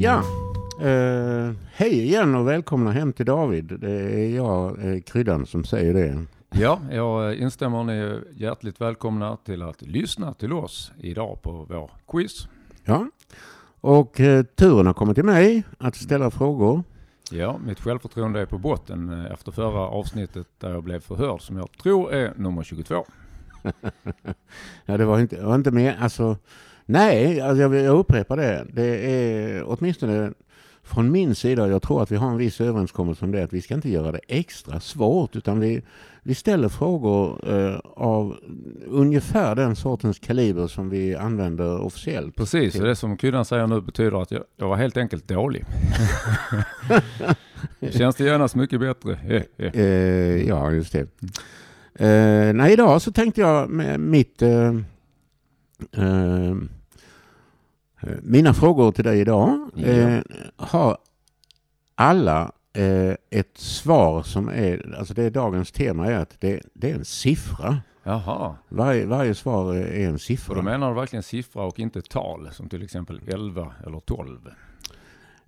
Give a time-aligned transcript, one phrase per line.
[0.00, 0.22] Ja,
[0.80, 3.64] eh, hej igen och välkomna hem till David.
[3.80, 6.24] Det är jag, eh, Kryddan, som säger det.
[6.50, 7.84] Ja, jag instämmer.
[7.84, 12.48] Ni är hjärtligt välkomna till att lyssna till oss idag på vår quiz.
[12.84, 13.06] Ja,
[13.80, 16.82] och eh, turen har kommit till mig att ställa frågor.
[17.30, 21.56] Ja, mitt självförtroende är på botten eh, efter förra avsnittet där jag blev förhörd som
[21.56, 23.04] jag tror är nummer 22.
[24.84, 26.36] ja, det var inte, var inte mer, alltså,
[26.88, 28.66] nej, alltså jag, jag upprepar det.
[28.72, 30.32] Det är åtminstone
[30.82, 33.62] från min sida, jag tror att vi har en viss överenskommelse om det, att vi
[33.62, 35.82] ska inte göra det extra svårt, utan vi,
[36.22, 38.36] vi ställer frågor eh, av
[38.86, 42.36] ungefär den sortens kaliber som vi använder officiellt.
[42.36, 45.64] Precis, och det som Kryddan säger nu betyder att jag, jag var helt enkelt dålig.
[47.90, 49.18] Känns det genast mycket bättre?
[49.56, 51.00] eh, ja, just det.
[51.94, 54.42] Eh, nej, idag så tänkte jag med mitt...
[58.00, 60.20] Eh, mina frågor till dig idag eh,
[60.56, 60.98] har
[61.94, 66.90] alla eh, ett svar som är, alltså det är dagens tema är att det, det
[66.90, 67.78] är en siffra.
[68.02, 68.56] Jaha.
[68.68, 70.52] Varje, varje svar är en siffra.
[70.52, 74.38] Och då menar du verkligen siffra och inte tal, som till exempel 11 eller 12?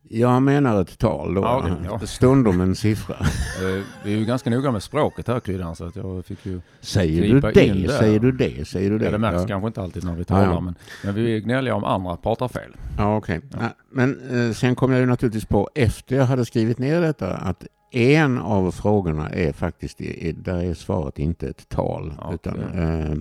[0.03, 1.41] Jag menar ett tal då.
[1.43, 2.07] Ja, ja.
[2.07, 3.17] Stundom en siffra.
[3.21, 6.61] Eh, vi är ju ganska noga med språket här Kryddan så att jag fick ju
[6.81, 7.89] Säger du det?
[7.99, 8.69] Säger du det?
[8.69, 9.05] Säger du det?
[9.05, 9.47] Ja, det märks ja.
[9.47, 10.61] kanske inte alltid när vi talar ja.
[10.61, 12.77] Men, men vi är gnälliga om andra pratar fel.
[12.99, 13.39] Ja okej.
[13.39, 13.69] Okay.
[13.91, 17.67] Men eh, sen kom jag ju naturligtvis på efter jag hade skrivit ner detta att
[17.93, 19.99] en av frågorna är faktiskt,
[20.35, 22.13] där är svaret inte ett tal.
[22.33, 23.17] Utan, eh,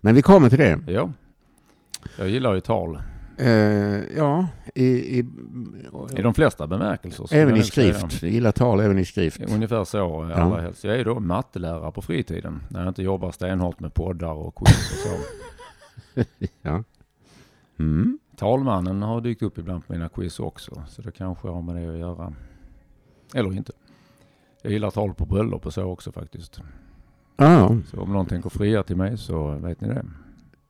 [0.00, 0.78] men vi kommer till det.
[0.86, 1.10] Ja.
[2.18, 2.98] Jag gillar ju tal.
[3.40, 5.24] Uh, ja, i, i,
[6.16, 7.28] I de flesta bemärkelser.
[7.30, 8.12] Även i skrift.
[8.12, 8.32] Säga.
[8.32, 9.40] Gillar tal även i skrift.
[9.40, 10.34] Ungefär så ja.
[10.34, 10.84] allra helst.
[10.84, 12.62] Jag är då mattelärare på fritiden.
[12.68, 16.24] När jag inte jobbar stenhårt med poddar och quiz och så.
[16.62, 16.84] ja.
[17.78, 18.18] Mm.
[18.36, 20.82] Talmannen har dykt upp ibland på mina quiz också.
[20.88, 22.32] Så det kanske har med det att göra.
[23.34, 23.72] Eller inte.
[24.62, 26.60] Jag gillar tal på bröllop och så också faktiskt.
[27.36, 27.76] Ja.
[27.90, 30.04] Så om någon tänker fria till mig så vet ni det.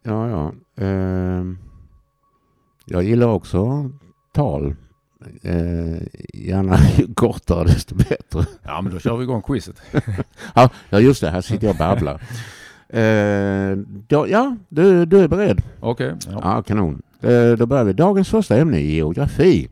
[0.02, 0.52] Ja, ja.
[0.86, 1.54] Uh...
[2.84, 3.90] Jag gillar också
[4.32, 4.74] tal.
[5.42, 6.02] Eh,
[6.34, 8.46] gärna ju kortare desto bättre.
[8.62, 9.76] Ja men då kör vi igång quizet.
[10.90, 12.22] ja, just det, här sitter jag och babblar.
[12.88, 13.76] Eh,
[14.08, 15.62] då, ja, du, du är beredd?
[15.80, 16.12] Okej.
[16.12, 16.40] Okay, ja.
[16.42, 17.02] ja, kanon.
[17.20, 17.92] Eh, då börjar vi.
[17.92, 19.68] Dagens första ämne, geografi.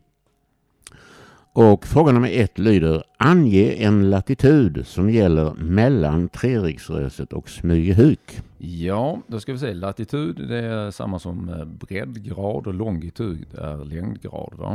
[1.52, 8.40] Och fråga nummer ett lyder Ange en latitud som gäller mellan Treriksröset och Smygehuk.
[8.58, 9.74] Ja, då ska vi se.
[9.74, 14.54] Latitud det är samma som eh, breddgrad och longitud är längdgrad.
[14.56, 14.74] Va?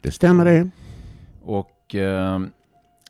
[0.00, 0.70] Det stämmer det.
[1.42, 2.40] Och eh,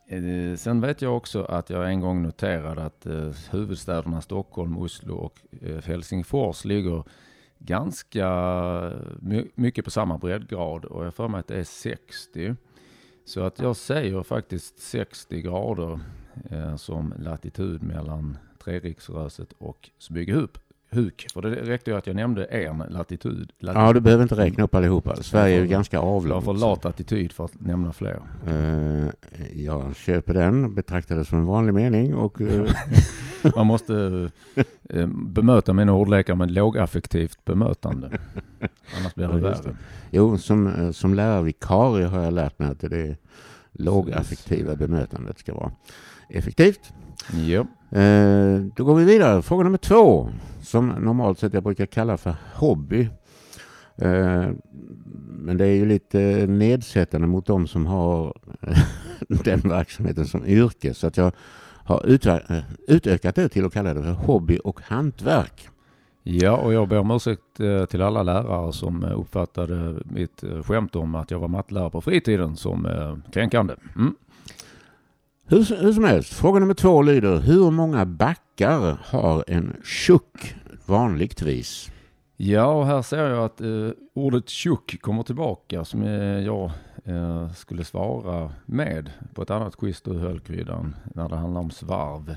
[0.06, 5.14] eh, sen vet jag också att jag en gång noterade att eh, huvudstäderna Stockholm, Oslo
[5.14, 7.02] och eh, Helsingfors ligger
[7.58, 8.28] ganska
[9.20, 12.54] my mycket på samma breddgrad och jag för mig att det är 60.
[13.26, 16.00] Så att jag säger faktiskt 60 grader
[16.50, 20.50] eh, som latitud mellan Treriksröset och Smygehuk.
[20.90, 23.52] Huk, för det räckte ju att jag nämnde en latitud.
[23.58, 23.82] latitud.
[23.82, 25.16] Ja, du behöver inte räkna upp allihopa.
[25.16, 26.44] Sverige är ju ganska avlångt.
[26.44, 28.20] Jag har för lat attityd för att nämna fler.
[28.48, 29.08] Uh,
[29.54, 32.40] jag köper den, betraktar det som en vanlig mening och...
[32.40, 32.70] Uh...
[33.56, 38.18] Man måste uh, bemöta mina ordlekar med lågaffektivt bemötande.
[38.98, 39.76] Annars blir det ja, värre.
[40.10, 43.16] Jo, som, som lärarvikarie har jag lärt mig att det är
[43.72, 45.72] lågaffektiva bemötandet ska vara
[46.28, 46.92] effektivt.
[47.46, 47.66] Ja.
[48.76, 49.42] Då går vi vidare.
[49.42, 50.30] Fråga nummer två,
[50.66, 53.08] som normalt sett jag brukar kalla för hobby.
[53.96, 54.48] Eh,
[55.28, 58.38] men det är ju lite nedsättande mot de som har
[59.44, 60.94] den verksamheten som yrke.
[60.94, 61.32] Så att jag
[61.84, 65.68] har eh, utökat det till att kalla det för hobby och hantverk.
[66.22, 70.96] Ja, och jag ber om ursäkt eh, till alla lärare som eh, uppfattade mitt skämt
[70.96, 72.88] om att jag var mattelärare på fritiden som
[73.32, 73.74] kränkande.
[73.96, 74.14] Mm.
[75.48, 80.54] Hur, hur som helst, fråga nummer två lyder hur många backar har en tjock
[80.86, 81.90] vanligtvis?
[82.36, 86.70] Ja, och här ser jag att eh, ordet tjock kommer tillbaka som eh, jag
[87.04, 91.70] eh, skulle svara med på ett annat quiz du höll kryddan när det handlar om
[91.70, 92.36] svarv.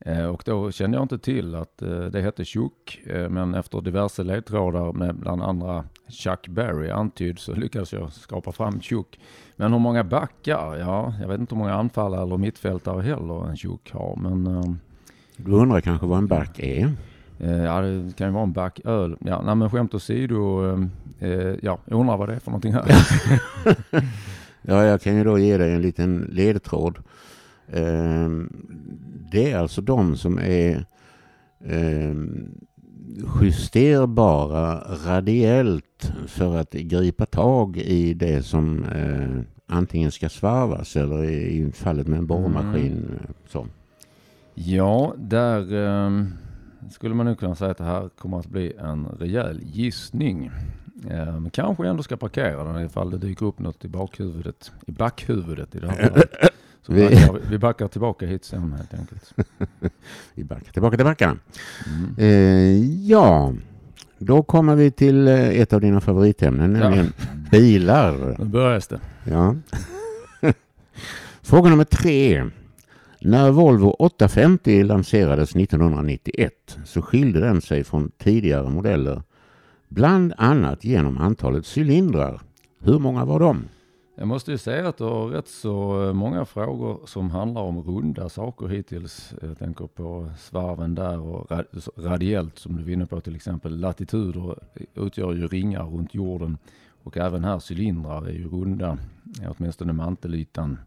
[0.00, 3.80] Eh, och då kände jag inte till att eh, det hette tjock, eh, men efter
[3.80, 9.18] diverse ledtrådar med bland andra Chuck Berry antyd så lyckades jag skapa fram tjock.
[9.56, 10.76] Men hur många backar?
[10.76, 14.78] Ja, jag vet inte hur många anfallare eller mittfältare heller en tjock har, men...
[15.36, 16.92] Du undrar kanske vad en back är?
[17.38, 19.16] Ja, det kan ju vara en back öl.
[19.20, 20.62] Ja, nej, men skämt åsido,
[21.62, 22.84] ja, jag undrar vad det är för någonting här.
[24.62, 26.98] ja, jag kan ju då ge dig en liten ledtråd.
[29.30, 30.84] Det är alltså de som är
[31.64, 32.14] eh,
[33.42, 39.40] justerbara radiellt för att gripa tag i det som eh,
[39.76, 42.92] antingen ska svarvas eller i fallet med en borrmaskin.
[42.92, 43.32] Mm.
[43.48, 43.66] Så.
[44.54, 46.24] Ja, där eh,
[46.90, 50.50] skulle man nu kunna säga att det här kommer att bli en rejäl gissning.
[51.10, 55.74] Eh, kanske ändå ska parkera den ifall det dyker upp något i bakhuvudet, i backhuvudet
[55.74, 56.30] i det här fallet.
[56.86, 59.32] Så Vi- backar, vi backar tillbaka hit sen helt enkelt.
[60.34, 61.36] Vi backar tillbaka till backarna.
[61.86, 62.14] Mm.
[62.18, 63.54] Eh, ja,
[64.18, 66.80] då kommer vi till eh, ett av dina favoritämnen, Ja.
[66.80, 67.12] nämligen
[67.50, 68.36] bilar.
[68.38, 69.00] Nu börjar det.
[69.30, 69.56] Ja.
[71.42, 72.44] Fråga nummer tre.
[73.20, 79.22] När Volvo 850 lanserades 1991 så skilde den sig från tidigare modeller
[79.88, 82.40] bland annat genom antalet cylindrar.
[82.82, 83.64] Hur många var de?
[84.18, 87.82] Jag måste ju säga att du har rätt så eh, många frågor som handlar om
[87.82, 89.34] runda saker hittills.
[89.42, 93.80] Jag tänker på svarven där och ra- radiellt som du var inne på till exempel.
[93.80, 94.54] Latituder
[94.94, 96.58] utgör ju ringar runt jorden
[97.04, 98.98] och även här cylindrar är ju runda,
[99.48, 100.78] åtminstone mantelytan.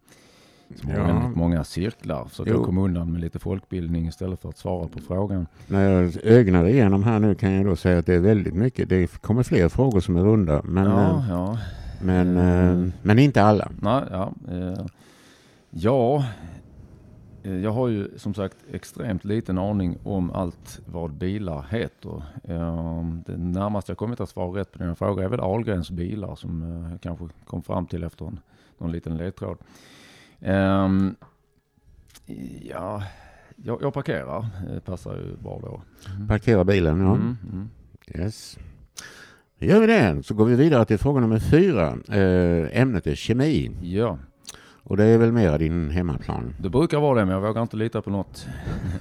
[0.76, 1.04] Som har Ja.
[1.04, 2.28] väldigt många cirklar.
[2.32, 5.48] Så jag kom undan med lite folkbildning istället för att svara på frågan.
[5.68, 8.90] När jag ögnar igenom här nu kan jag då säga att det är väldigt mycket.
[8.90, 11.58] Det kommer fler frågor som är runda men, Ja, eh, ja.
[12.04, 13.72] Men, eh, men inte alla.
[13.82, 14.34] Nej, ja.
[14.52, 14.86] Eh,
[15.70, 16.26] ja,
[17.44, 22.24] eh, jag har ju som sagt extremt liten aning om allt vad bilar heter.
[22.44, 26.36] Eh, det närmaste jag kommit att svara rätt på den frågan är väl Ahlgrens bilar
[26.36, 26.62] som
[26.92, 28.40] jag kanske kom fram till efter en,
[28.78, 29.58] någon liten ledtråd.
[30.40, 31.16] Ehm,
[32.62, 33.04] ja,
[33.56, 34.48] jag, jag parkerar.
[34.74, 35.82] Det passar ju bra då.
[36.28, 37.16] Parkera bilen, ja.
[37.16, 37.70] Mm, mm.
[38.16, 38.58] Yes.
[39.64, 40.24] Gör vi det.
[40.24, 41.88] Så går vi vidare till fråga nummer fyra.
[42.10, 43.72] Eh, ämnet är kemi.
[43.82, 44.18] Ja,
[44.84, 46.54] Och det är väl mera din hemmaplan.
[46.60, 48.46] det brukar vara det men jag vågar inte lita på något.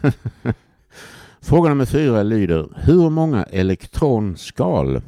[1.41, 2.69] Fråga nummer fyra lyder.
[2.77, 5.01] Hur många elektronskal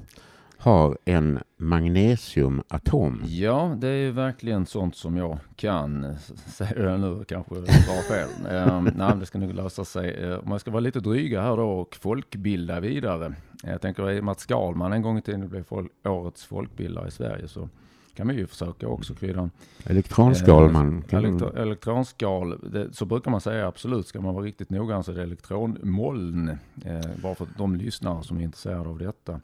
[0.62, 3.23] har en magnesiumatom?
[3.26, 6.17] Ja, det är ju verkligen sånt som jag kan.
[6.47, 8.29] Säger jag nu kanske var fel.
[8.70, 10.11] um, nej, det ska nog lösa sig.
[10.11, 13.35] Eh, Om man ska vara lite dryga här då och folkbilda vidare.
[13.62, 17.09] Jag tänker i och med att Skalman en gång i tiden blev fol- årets folkbildare
[17.09, 17.69] i Sverige så
[18.14, 19.50] kan vi ju försöka också krydda.
[19.85, 21.03] Elektronskal Eh, man.
[21.03, 24.06] Kan Elektro- elektronskal, det, så brukar man säga absolut.
[24.06, 26.49] Ska man vara riktigt noggrann så är det elektronmoln.
[26.85, 29.41] Eh, bara för de lyssnare som är intresserade av detta.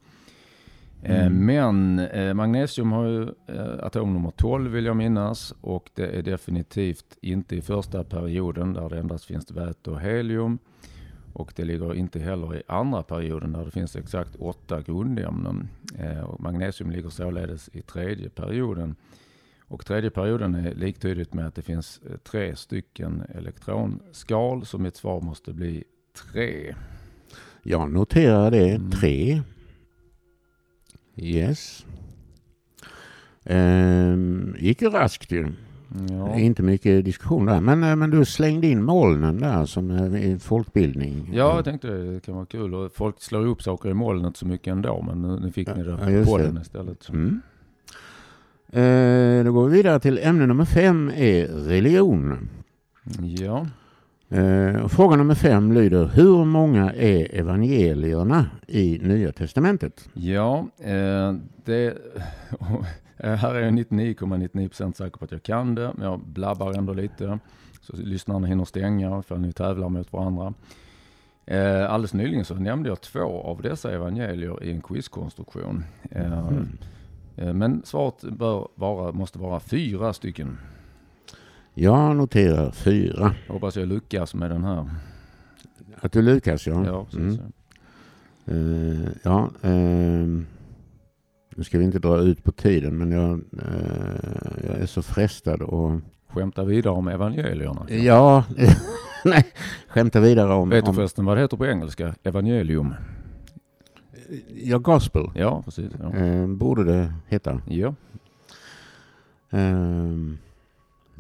[1.03, 1.47] Eh, Mm.
[1.47, 6.23] Men eh, magnesium har ju eh, atom nummer 12 vill jag minnas och det är
[6.23, 10.59] definitivt inte i första perioden där det endast finns väte och helium.
[11.33, 15.69] Och det ligger inte heller i andra perioden där det finns exakt åtta grundämnen.
[16.27, 18.97] Och magnesium ligger således i tredje perioden.
[19.61, 25.21] Och tredje perioden är liktydigt med att det finns tre stycken elektronskal så mitt svar
[25.21, 25.85] måste bli
[26.33, 26.75] tre.
[27.63, 28.71] Jag noterar det.
[28.71, 28.91] Mm.
[31.19, 31.87] Yes.
[33.45, 35.47] Ehm, gick ju raskt ju.
[36.11, 36.39] Ja.
[36.39, 37.61] Inte mycket diskussion där.
[37.61, 41.31] Men, eh, men du slängde in molnen där som eh, folkbildning.
[41.33, 42.75] Ja, jag tänkte det kan vara kul.
[42.75, 45.83] Och folk slår upp saker i molnet så mycket ändå, men nu, nu fick ni
[45.83, 46.45] det Ja, på det.
[46.45, 47.09] den istället.
[47.09, 47.41] Mm.
[48.73, 52.49] Eh, då går vi vidare till ämne nummer fem är religion.
[53.39, 53.67] Ja,
[54.31, 60.09] Eh, fråga nummer fem lyder hur många är evangelierna i Nya Testamentet?
[60.13, 61.87] ja eh, det...
[63.17, 66.93] eh, här är jag 99,99% säker på att jag kan det, men jag blabbar ändå
[66.93, 67.39] lite.
[67.81, 70.55] Så lyssnarna hinner stänga för ni tävlar mot varandra.
[71.47, 75.85] Eh, alldeles nyligen så nämnde jag två av dessa evangelier i en quizkonstruktion.
[76.11, 76.49] Eh,
[77.41, 77.59] Mm.
[77.59, 80.59] Men svaret bör vara, måste vara fyra stycken.
[81.81, 83.35] Jag noterar fyra.
[83.47, 84.91] Jag hoppas jag lyckas med den här.
[86.01, 86.87] Att du lyckas ja.
[86.87, 87.07] Ja.
[87.13, 87.39] Mm.
[88.47, 90.47] Eh, ja ehm,
[91.57, 95.63] nu ska vi inte dra ut på tiden men jag, eh, jag är så frestad
[95.63, 97.87] och Skämta vidare om evangelierna.
[97.89, 98.45] ja,
[99.25, 99.47] nej,
[99.89, 102.15] skämta vidare om, Vet du om förresten vad det heter på engelska?
[102.23, 102.95] Evangelium.
[104.55, 105.31] ja, gospel.
[105.35, 105.93] Ja, precis.
[106.01, 106.15] Ja.
[106.15, 107.61] Eh, borde det heta.
[107.67, 107.95] ja.
[109.51, 110.39] Um,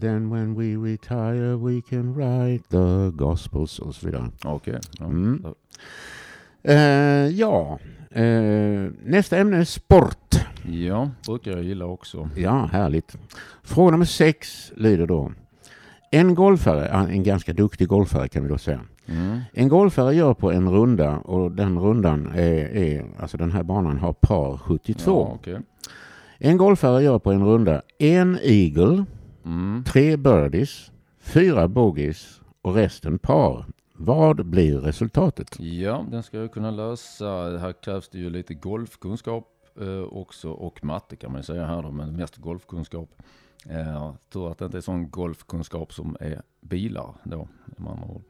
[0.00, 4.30] then when we retire we can write the gospels och så vidare.
[4.44, 4.78] Okej.
[4.98, 5.06] Ja.
[5.06, 5.44] Mm.
[6.62, 6.76] Eh,
[7.38, 7.78] ja,
[8.10, 10.34] eh, nästa ämne är sport.
[10.68, 12.30] ja, brukar jag gilla också.
[12.36, 13.16] Ja, härligt.
[13.62, 15.32] Fråga nummer sex lyder då.
[16.10, 18.80] En golfare, en ganska duktig golfare kan vi då säga.
[19.06, 19.40] Mm.
[19.52, 23.98] En golfare gör på en runda och den rundan är, är alltså den här banan
[23.98, 25.10] har par 72.
[25.10, 25.60] Ja, okej.
[26.38, 29.04] En golfare gör på en runda en eagle,
[29.48, 29.84] Mm.
[29.84, 33.66] tre birdies, fyra bogeys och resten par.
[33.92, 35.60] Vad blir resultatet?
[35.60, 37.58] Ja, den ska jag kunna lösa.
[37.58, 39.48] Här krävs det ju lite golfkunskap
[39.80, 43.22] eh, också och matte kan man ju säga här då, men mest golfkunskap.
[43.68, 47.48] Eh, tur att det inte är sån golfkunskap som är bilar då.
[47.76, 48.22] Med andra ord.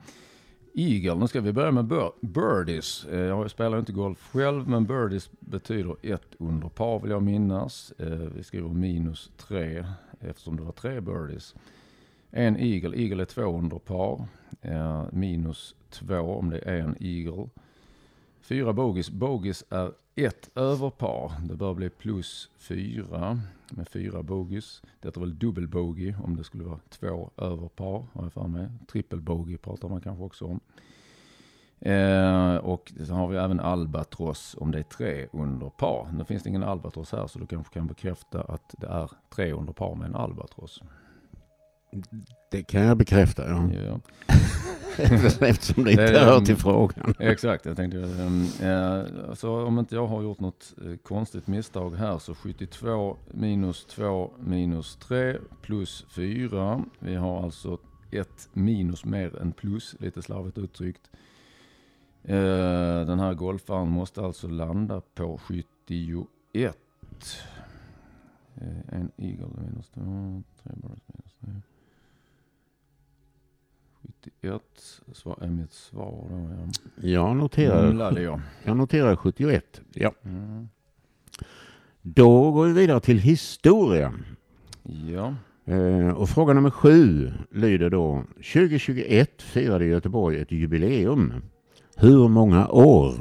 [0.75, 3.05] Eagle, nu ska vi börja med bir birdies.
[3.05, 7.93] Eh, jag spelar inte golf själv, men birdies betyder ett under par vill jag minnas.
[7.99, 9.85] Eh, vi skriver minus tre
[10.21, 11.55] eftersom det var tre birdies.
[12.31, 14.27] En eagle, eagle är två under par.
[14.61, 17.49] Eh, minus två om det är en eagle.
[18.41, 21.33] Fyra bogies, bogies är ett över par.
[21.49, 24.83] Det bör bli plus fyra med fyra bogies.
[25.01, 28.47] Det är väl dubbel bogey om det skulle vara två över par har jag för
[28.47, 28.69] mig.
[28.87, 30.61] Trippel bogey pratar man kanske också om.
[31.81, 36.09] Eh, och så har vi även albatross om det är tre under par.
[36.13, 39.53] Nu finns det ingen albatross här så du kanske kan bekräfta att det är tre
[39.53, 40.83] under par med en albatross.
[42.51, 43.71] Det kan jag bekräfta, ja.
[43.73, 44.01] Ja.
[45.41, 47.15] Eftersom det inte Det hör till frågan.
[47.19, 51.97] Exakt, jag tänkte um, eh, så om inte jag har gjort något eh, konstigt misstag
[51.97, 56.85] här så 72 minus 2 minus 3 plus 4.
[56.99, 57.79] Vi har alltså
[58.11, 61.11] ett minus mer än plus, lite slarvigt uttryckt.
[62.29, 66.29] Eh, den här golfaren måste alltså landa på 71.
[68.55, 71.51] Eh, en eagle minus 2, 3 birds minus 3.
[74.03, 74.63] 71
[75.13, 76.69] svar, är mitt svar då.
[76.97, 77.09] Ja.
[77.09, 78.41] Jag noterar, jag.
[78.65, 79.81] jag noterar 71.
[79.93, 80.13] Ja.
[80.25, 80.69] Mm.
[82.03, 84.15] Då går vi vidare till historia.
[84.83, 85.35] Ja.
[85.65, 91.33] Eh, och fråga nummer sju lyder då 2021 firade Göteborg ett jubileum.
[92.01, 93.15] Hur många år?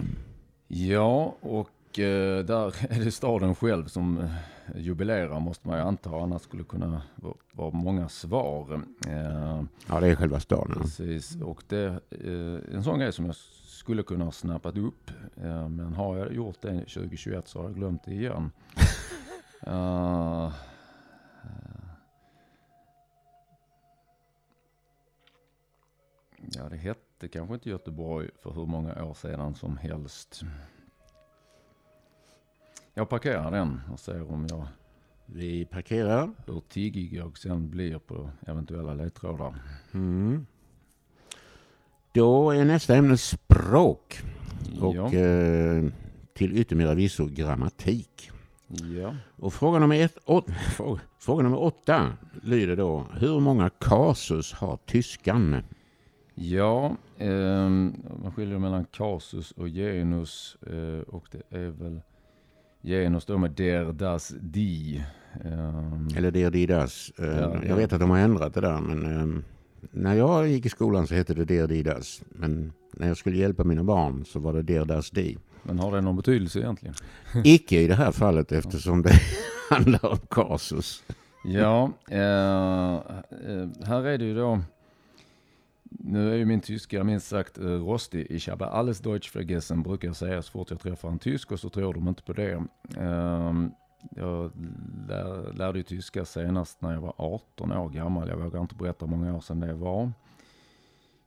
[0.67, 4.29] ja, och eh, där är det staden själv som eh,
[4.75, 6.09] jubilerar måste man ju anta.
[6.09, 7.01] Annars skulle det kunna
[7.53, 8.81] vara, många svar.
[9.07, 10.79] Eh, Ja, det är själva staden.
[10.81, 11.41] precis.
[11.41, 15.11] Och det eh, en sån grej som jag skulle kunna ha snappat upp.
[15.37, 18.51] Eh, men har jag gjort det 2021 så har jag glömt det igen.
[19.67, 20.51] Eh,
[26.51, 30.41] Ja, det hette kanske inte Göteborg för hur många år sedan som helst.
[32.93, 34.67] Jag parkerar den och ser om jag,
[35.25, 36.31] Vi parkerar.
[36.45, 39.55] hur tiggig jag sen blir på eventuella ledtrådar.
[39.93, 40.45] Mm.
[42.11, 44.21] Då är nästa ämne språk.
[44.81, 45.13] Och ja.
[45.13, 45.83] eh,
[46.33, 48.31] till yttermera visso grammatik.
[48.97, 49.15] ja.
[49.35, 50.45] Och fråga nummer, ett, åt,
[50.75, 55.63] fråga, fråga nummer åtta lyder då Hur många kasus har tyskan?
[56.35, 62.01] Ja, ehm, man skiljer mellan kasus och genus eh, och det är väl
[62.83, 65.05] genus då med der, das, die.
[65.45, 67.11] Ehm, Eller der, didas.
[67.19, 67.59] Eh, Ja, ja.
[67.67, 69.43] Jag vet att de har ändrat det där men
[69.91, 72.21] när jag gick i skolan så hette det der, didas.
[72.29, 75.37] Men när jag skulle hjälpa mina barn så var det der, das, di.
[75.63, 76.95] men har det någon betydelse egentligen?
[77.43, 79.11] Icke i det här fallet eftersom det
[79.69, 81.03] handlar om kasus.
[81.45, 84.59] Ja, eh, eh, här är det ju då,
[85.99, 88.27] nu är ju min tyska minst sagt eh, rostig.
[88.29, 91.59] Ich habe alles Deutsch vergessen brukar jag säga så fort jag träffar en tysk och
[91.59, 92.63] så tror de inte på det.
[92.97, 93.53] Eh,
[94.15, 94.51] jag
[95.07, 98.29] lär, lärde ju tyska senast när jag var 18 år gammal.
[98.29, 100.11] Jag vågar inte berätta hur många år sedan det var.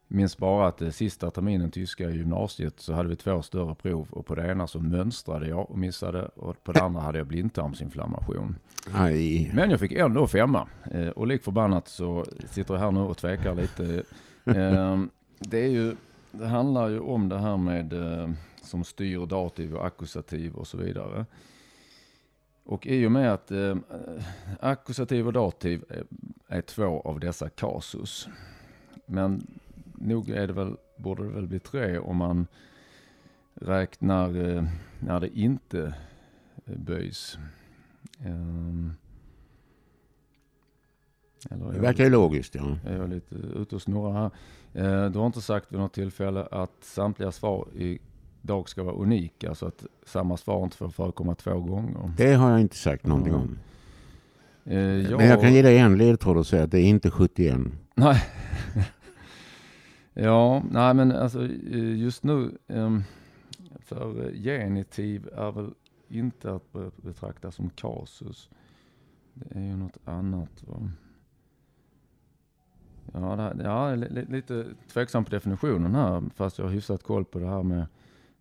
[0.09, 4.09] Minns bara att eh, sista terminen tyska i gymnasiet så hade vi två större prov
[4.11, 7.27] och på det ena så mönstrade jag och missade och på det andra hade jag
[7.27, 8.57] blindtarmsinflammation.
[8.93, 9.50] Aj.
[9.55, 10.69] Men jag fick ändå femma.
[10.91, 14.03] Eh, och lik förbannat så sitter jag här nu och tvekar lite.
[14.45, 15.03] Eh,
[15.39, 15.97] det, är ju,
[16.33, 18.31] det handlar ju om det här med eh,
[18.63, 21.27] som styr dativ och akkusativ och så vidare.
[22.65, 23.77] Och i och med att eh,
[24.61, 26.05] akkusativ och dativ är,
[26.49, 28.29] är två av dessa kasus.
[29.07, 29.47] Men
[29.95, 32.47] nog är det väl, borde det väl bli tre om man
[33.55, 34.65] räknar eh,
[34.99, 35.95] när det inte
[36.67, 37.39] eh, böjs.
[38.21, 38.91] Eh,
[41.51, 42.55] eller är Det verkar ju logiskt.
[42.55, 42.77] Ja.
[42.87, 44.31] är jag lite ute och snurrar här.
[45.05, 47.69] Eh, du har inte sagt vid något tillfälle att samtliga svar
[48.43, 52.13] idag ska vara unika, så att samma svar inte får förekomma två gånger.
[52.17, 53.39] Det har jag inte sagt någonting Ja.
[53.39, 53.59] om.
[54.65, 57.11] Eh, jag, Men jag kan ge dig en ledtråd och säga att det är inte
[57.11, 57.59] 71.
[57.95, 58.23] Nej.
[60.15, 63.03] ja, nej men alltså eh, just nu, ehm,
[63.81, 65.71] för eh, genitiv är väl
[66.09, 68.51] inte att be- betrakta som kasus.
[69.35, 70.91] Det är ju något annat va.
[73.12, 77.25] Ja, det, ja li, li, lite tveksam på definitionen här, fast jag har hyfsat koll
[77.25, 77.87] på det här med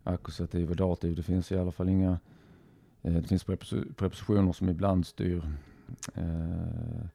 [0.04, 1.16] akkusativ och dativ.
[1.16, 2.18] Det finns i alla fall inga,
[3.02, 5.42] eh, det finns preposi- prepositioner som ibland styr
[6.14, 7.06] eh,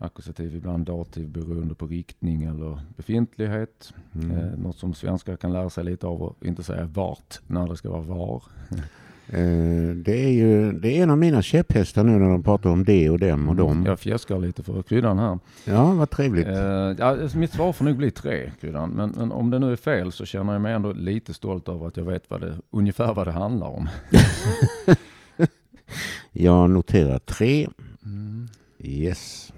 [0.00, 3.94] Akkusativ, ibland dativ beroende på riktning eller befintlighet.
[4.14, 4.30] Mm.
[4.30, 7.76] Eh, något som svenskar kan lära sig lite av och inte säga vart när det
[7.76, 8.42] ska vara var.
[9.32, 12.84] Eh, det, är ju, det är en av mina käpphästar nu när de pratar om
[12.84, 13.84] det och dem och dem.
[13.86, 15.38] Jag fjäskar lite för kryddan här.
[15.64, 16.46] Ja, vad trevligt.
[16.46, 16.54] Eh,
[16.98, 18.90] ja, mitt svar får nog bli tre kryddan.
[18.90, 21.86] Men, men om det nu är fel så känner jag mig ändå lite stolt över
[21.86, 23.88] att jag vet vad det, ungefär vad det handlar om.
[26.32, 27.68] Jag noterar tre.
[28.04, 28.48] Mm.
[28.78, 29.52] Yes.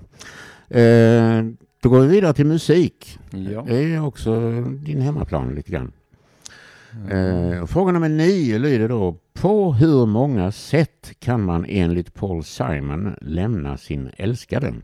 [0.68, 1.44] Eh,
[1.82, 3.18] då går vi vidare till musik.
[3.30, 3.64] Ja.
[3.68, 5.92] Det är också din hemmaplan lite grann.
[6.94, 7.52] Mm.
[7.52, 9.16] Eh, fråga nummer nio lyder då.
[9.32, 14.75] På hur många sätt kan man enligt Paul Simon lämna sin älskade?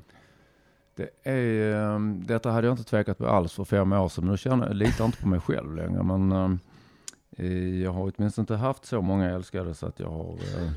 [0.97, 4.33] Det är, ehm, detta hade jag inte tvekat på alls för fem år sedan, men
[4.33, 6.03] nu känner jag litar inte på mig själv längre.
[6.03, 6.59] Men ehm,
[7.37, 10.71] eh, jag har åtminstone inte haft så många älskade så att jag har eh,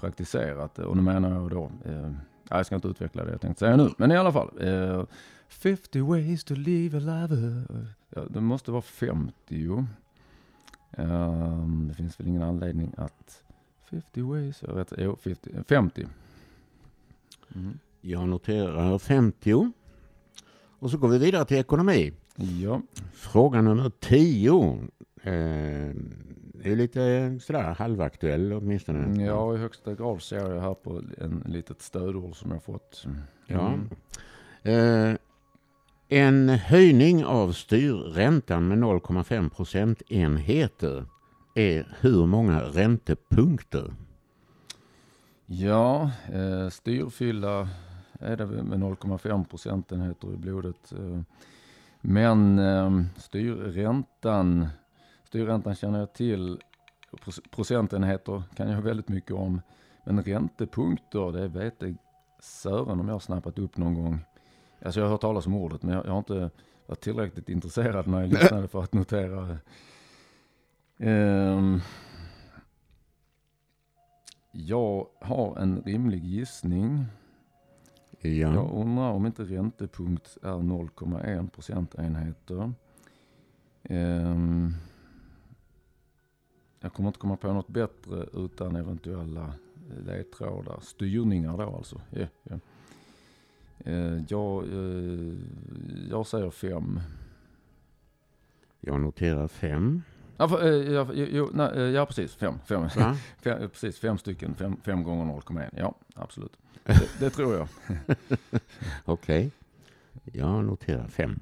[0.00, 0.84] praktiserat det.
[0.84, 2.12] Och nu menar jag då, eh,
[2.48, 4.50] jag ska inte utveckla det jag tänkte säga nu, men i alla fall.
[4.60, 5.04] Eh,
[5.48, 7.64] 50 ways to leave a lover.
[8.10, 9.84] Ja, det måste vara 50.
[10.92, 13.42] Ehm, det finns väl ingen anledning att
[13.90, 16.06] 50 ways, jag vet, jo, 50, 50.
[17.54, 17.78] Mm.
[18.00, 19.72] Jag noterar 50.
[20.78, 22.12] Och så går vi vidare till ekonomi.
[22.36, 22.82] Ja.
[23.12, 24.88] Fråga nummer 10.
[25.22, 25.32] Eh,
[26.62, 29.24] är lite sådär halvaktuell åtminstone.
[29.24, 33.06] Ja, i högsta grad ser jag här på en litet stödord som jag fått.
[33.46, 33.72] Ja.
[33.72, 33.88] Mm.
[34.62, 35.16] Eh,
[36.12, 41.04] en höjning av styrräntan med 0,5 procentenheter
[41.54, 43.94] är hur många räntepunkter?
[45.46, 47.68] Ja, eh, styrfylla
[48.12, 50.92] är det med 0,5 procentenheter i blodet.
[50.92, 51.20] Eh,
[52.00, 54.68] men ehm, styrräntan,
[55.24, 56.58] styrräntan känner jag till.
[57.50, 59.60] Procentenheter kan jag väldigt mycket om.
[60.04, 61.96] Men räntepunkter, det vet jag
[62.40, 64.24] Sören om jag har snappat upp någon gång.
[64.84, 66.50] Alltså jag har hört talas om ordet, men jag, jag har inte
[66.86, 69.58] varit tillräckligt intresserad när jag lyssnade för att notera.
[70.98, 71.80] Ehm,
[74.52, 77.04] jag har en rimlig gissning.
[78.20, 78.30] Ja.
[78.30, 82.72] Jag undrar om inte räntepunkt är 0,1 procentenheter.
[83.82, 84.74] Ehm,
[86.80, 89.54] jag kommer inte komma på något bättre utan eventuella
[90.06, 90.80] ledtrådar.
[90.80, 92.00] Styrningar då alltså.
[92.10, 92.58] Ja, ja.
[93.84, 95.34] Eh, jag, eh,
[96.10, 97.00] jag säger fem.
[98.80, 100.02] Jag noterar 5.
[100.36, 102.54] Ja, för, eh, ja, jo, nej, ja precis, fem.
[102.66, 102.82] fem.
[102.96, 103.16] Va?
[103.42, 105.70] fem precis, fem stycken, fem, fem gånger 0,1.
[105.76, 106.52] Ja, absolut.
[106.84, 107.68] Det, det tror jag.
[109.04, 109.50] Okej.
[110.32, 111.40] Jag noterar 5.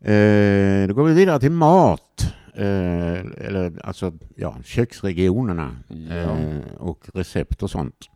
[0.00, 2.34] Eh, då går vi vidare till mat.
[2.54, 5.76] Eh, eller alltså, ja, köksregionerna.
[5.88, 6.14] Ja.
[6.14, 8.10] Eh, och recept och sånt.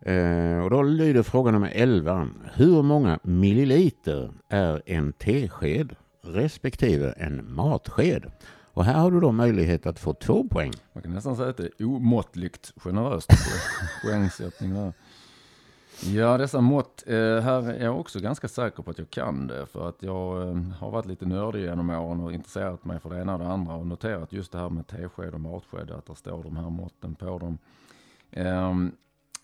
[0.00, 2.28] Eh, och då lyder fråga nummer 11.
[2.54, 8.32] Hur många milliliter är en tesked respektive en matsked?
[8.72, 10.72] Och här har du då möjlighet att få två poäng.
[10.92, 13.34] Man kan nästan säga att det är omåttligt generöst på
[14.08, 14.92] poängsättning där.
[16.04, 17.04] Ja, dessa mått.
[17.06, 19.66] Eh, här är jag också ganska säker på att jag kan det.
[19.66, 23.20] För att jag eh, har varit lite nördig genom åren och intresserat mig för det
[23.20, 23.74] ena och det andra.
[23.74, 25.90] Och noterat just det här med tesked och matsked.
[25.90, 27.58] Att det står de här måtten på dem.
[28.30, 28.74] Eh,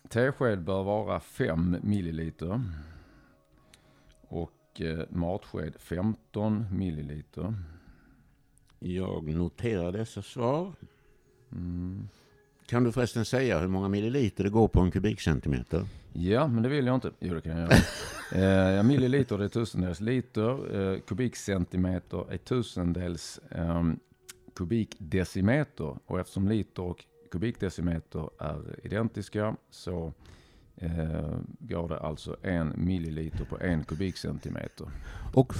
[0.09, 2.61] tesked bör vara 5 milliliter.
[4.27, 7.53] Och eh, matsked 15 milliliter.
[8.79, 10.73] Jag noterar dessa svar.
[11.51, 12.07] Mm.
[12.67, 15.85] Kan du förresten säga hur många milliliter det går på en kubikcentimeter?
[16.13, 17.11] Ja, men det vill jag inte.
[17.19, 17.71] Jo, det kan jag
[18.31, 18.77] göra.
[18.77, 20.75] eh, milliliter är tusendels liter.
[20.75, 23.83] Eh, kubikcentimeter är tusendels eh,
[24.55, 25.97] kubikdecimeter.
[26.05, 30.13] Och eftersom liter och kubikdecimeter är identiska så
[30.77, 34.87] eh, går det alltså en milliliter på en kubikcentimeter.
[35.33, 35.53] Och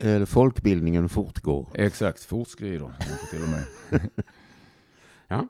[0.00, 1.68] eller folkbildningen fortgår.
[1.74, 2.92] Exakt, fortskrider
[3.30, 4.10] till och med.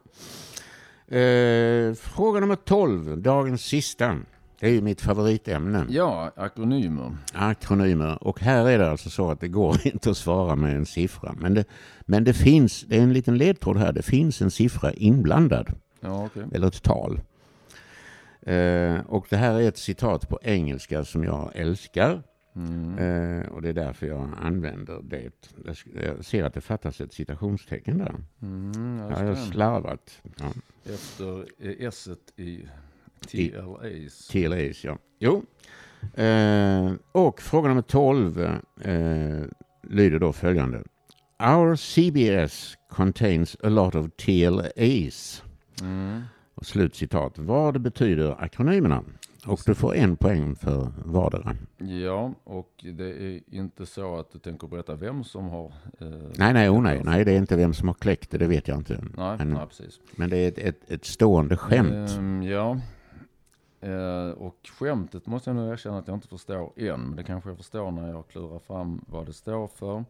[1.08, 4.18] Eh, fråga nummer 12, dagens sista.
[4.60, 5.86] Det är ju mitt favoritämne.
[5.88, 7.16] Ja, akronymer.
[7.32, 8.24] Akronymer.
[8.24, 11.34] Och här är det alltså så att det går inte att svara med en siffra.
[11.38, 11.64] Men det,
[12.00, 15.72] men det finns, det är en liten ledtråd här, det finns en siffra inblandad.
[16.00, 16.44] Ja, okej.
[16.52, 17.20] Eller ett tal.
[18.42, 22.22] Eh, och det här är ett citat på engelska som jag älskar.
[22.56, 22.98] Mm.
[22.98, 25.30] Eh, och det är därför jag använder det.
[26.04, 28.14] Jag ser att det fattas ett citationstecken där.
[28.42, 30.22] Mm, jag har slarvat.
[30.36, 30.52] Ja.
[30.84, 32.68] Efter eh, s i
[33.20, 34.28] TLAs.
[34.28, 34.98] TLAs, ja.
[35.18, 35.42] Jo.
[36.14, 38.38] Eh, och fråga nummer 12
[38.80, 39.44] eh,
[39.82, 40.82] lyder då följande.
[41.42, 45.42] Our CBS contains a lot of TLAs.
[45.82, 46.22] Mm.
[46.54, 47.38] Och slutcitat.
[47.38, 49.02] Vad betyder akronymerna?
[49.46, 51.56] Och du får en poäng för vardera.
[51.78, 55.66] Ja, och det är inte så att du tänker berätta vem som har...
[56.00, 58.46] Eh, Nej, nej, oh, nej, nej, det är inte vem som har kläckt det, det
[58.46, 59.04] vet jag inte.
[59.16, 60.00] nej, men- nej, precis.
[60.16, 62.10] Men det är ett, ett, ett stående skämt.
[62.18, 62.80] Ehm, ja.
[63.86, 67.00] Eh, och skämtet måste jag nog erkänna att jag inte förstår än.
[67.00, 70.04] Men det kanske jag förstår när jag klurar fram vad det står för.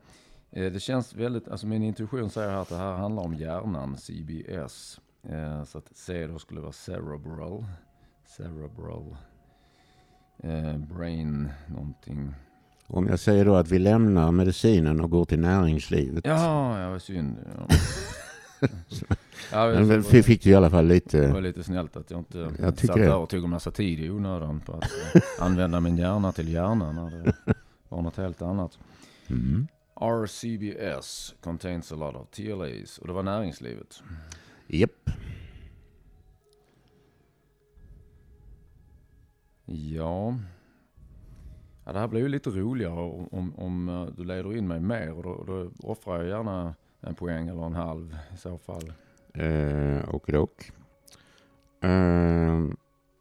[0.51, 3.97] Eh, det känns väldigt, alltså min intuition säger här att det här handlar om hjärnan,
[3.97, 5.01] CBS.
[5.23, 7.65] Eh, så att C då skulle vara cerebral.
[8.27, 9.17] Cerebral.
[10.39, 12.35] Eh, brain någonting.
[12.87, 16.27] Om jag säger då att vi lämnar medicinen och går till näringslivet.
[16.27, 17.37] Ja, ja vad synd.
[17.57, 17.67] Ja.
[19.53, 21.33] ja, Men det fick ju i alla fall Det lite...
[21.33, 23.03] var lite snällt att jag inte Jag satt det.
[23.05, 26.49] där och tog en massa tid i onödan på att eh, använda min hjärna till
[26.53, 27.35] hjärna när det
[27.88, 28.79] var något helt annat.
[29.29, 29.66] Mm.
[30.01, 34.03] RCBS contains a lot of TLAs och det var näringslivet.
[34.66, 35.11] Japp.
[39.66, 40.38] Ja.
[41.85, 44.81] ja, det här blir ju lite roligare om, om, om eh, du leder in mig
[44.81, 48.93] mer och då, då offrar jag gärna en poäng eller en halv i så fall.
[49.35, 50.73] Eh, och dock.
[51.81, 52.61] Eh,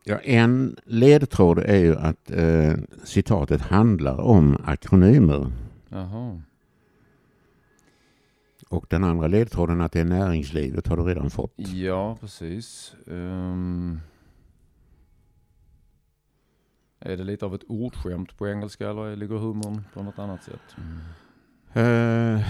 [0.04, 5.52] ja, en ledtråd är ju att eh, citatet handlar om akronymer.
[5.90, 6.42] Jaha.
[8.70, 11.54] Och den andra ledtråden att det är näringslivet har du redan fått.
[11.58, 12.96] Ja, precis.
[13.08, 14.00] Ehm,
[17.00, 20.76] är det lite av ett ordskämt på engelska eller ligger humorn på något annat sätt?
[21.74, 22.42] Eh,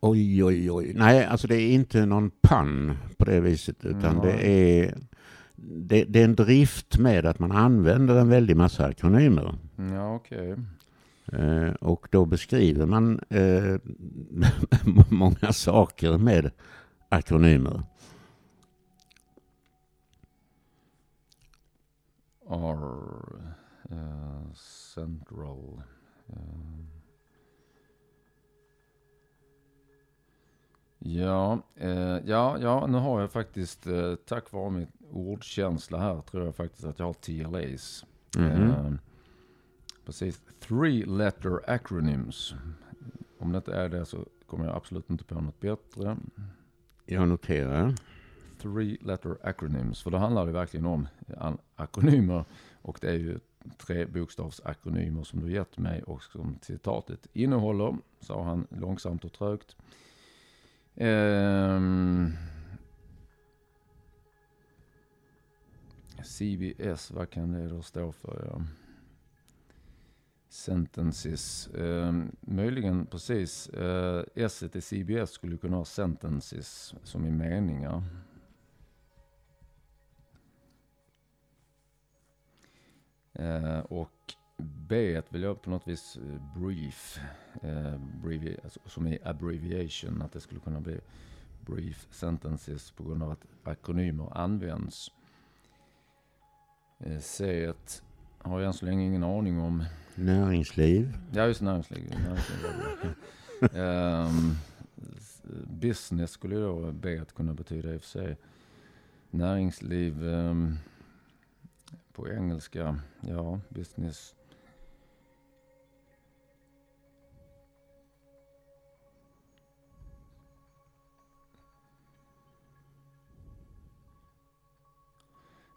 [0.00, 0.92] oj, oj, oj.
[0.96, 3.84] Nej, alltså det är inte någon pann på det viset.
[3.84, 4.26] Utan Nej.
[4.26, 4.94] det är,
[5.56, 9.54] det, det är en drift med att man använder en väldig massa akronymer.
[9.76, 10.56] Ja, okej.
[11.32, 13.76] Eh, och då beskriver man eh,
[15.10, 16.50] många saker med
[17.08, 17.82] akronymer.
[22.50, 23.52] R.
[23.90, 24.52] eh,
[24.94, 25.82] central.
[26.28, 26.99] eh.
[31.02, 36.44] Ja, eh, ja, ja, nu har jag faktiskt, eh, tack vare min ordkänsla här, tror
[36.44, 38.04] jag faktiskt att jag har TLAs.
[38.38, 38.70] Mhm.
[38.70, 38.92] Eh,
[40.04, 40.42] precis.
[40.60, 42.54] Three letter acronyms.
[43.38, 46.16] Om det inte är det så kommer jag absolut inte på något bättre.
[47.06, 47.94] Jag noterar.
[48.62, 50.02] Three letter acronyms.
[50.02, 51.08] För då handlar det verkligen om
[51.38, 52.44] an- akronymer.
[52.82, 53.38] Och det är ju
[53.78, 57.96] tre bokstavsakronymer som du gett mig och som citatet innehåller.
[58.20, 59.76] Sa han långsamt och trögt.
[60.96, 62.32] Ehm,
[66.24, 68.48] CBS, vad kan det då stå för?
[68.52, 68.62] Ja.
[70.48, 71.68] Sentences.
[71.74, 73.70] Ehm, möjligen precis.
[73.74, 78.02] Uh, S i CBS skulle kunna ha sentences som i meningar.
[83.32, 84.34] Eh, och
[84.88, 87.20] B vill jag på något vis eh, brief,
[87.62, 87.94] eh,
[88.64, 91.00] alltså, som i abbreviation, att det skulle kunna bli
[91.60, 95.10] brief sentences på grund av att akronymer används.
[96.98, 97.72] Eh, C
[98.38, 99.84] har jag än så länge ingen aning om.
[100.14, 101.16] Näringsliv.
[101.32, 102.10] Ja, just näringsliv.
[102.10, 103.14] näringsliv
[105.16, 108.36] s- business skulle då B kunna betyda i och för sig.
[109.30, 110.76] Näringsliv ehm,
[112.12, 114.34] på engelska, ja, business.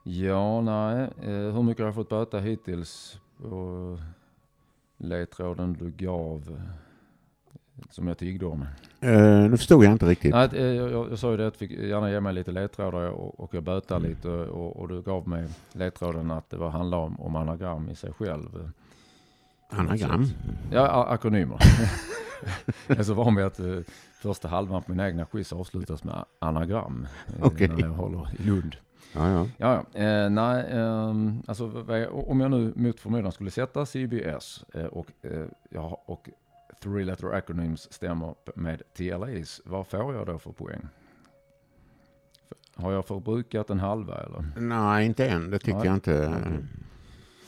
[0.03, 1.09] Ja, nej.
[1.21, 3.97] Eh, hur mycket har jag fått böta hittills på
[4.97, 6.61] ledtråden du gav?
[7.89, 8.65] Som jag tiggde om.
[8.99, 10.31] Eh, nu förstod jag inte riktigt.
[10.33, 13.09] Nej, eh, jag, jag, jag sa ju det att fick gärna ge mig lite ledtrådar
[13.09, 16.97] och, och jag bötade lite och, och du gav mig ledtråden att det var handlar
[16.97, 18.71] om, om anagram i sig själv.
[19.69, 20.25] Anagram.
[20.71, 21.57] Ja, akronymer.
[22.87, 23.77] jag är så van vid att eh,
[24.21, 27.07] första halvan på mina egna quiz avslutas med anagram.
[27.27, 27.67] eh, Okej.
[27.67, 28.75] När jag håller i Lund.
[29.13, 29.47] Ja, ja.
[29.57, 29.99] Ja, ja.
[30.01, 35.45] Eh, nej, ehm, alltså om jag nu mot förmodan skulle sätta CBS eh, och, eh,
[35.69, 36.29] ja, och
[36.83, 40.81] three letter acronyms stämmer med TLAs, vad får jag då för poäng?
[42.75, 44.45] Har jag förbrukat en halva eller?
[44.57, 45.49] Nej, inte än.
[45.49, 45.85] Det tycker Nej.
[45.87, 46.33] jag inte.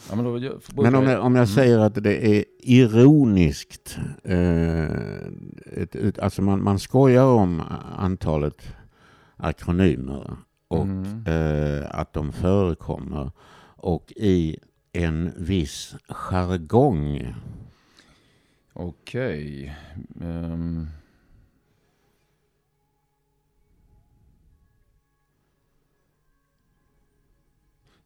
[0.10, 0.40] Ja, men då
[0.84, 1.48] Men om jag, om jag Mm.
[1.48, 4.84] säger att det är ironiskt, eh,
[5.82, 7.62] ett, ett, alltså man, man skojar om
[7.98, 8.76] antalet
[9.38, 11.24] akronymer och Mm.
[11.28, 13.32] eh, att de förekommer
[13.78, 14.58] och i
[14.92, 17.36] en viss jargong.
[18.74, 19.76] Okej.
[20.22, 20.88] ehm.